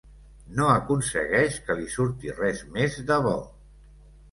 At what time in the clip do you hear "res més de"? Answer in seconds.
2.41-3.21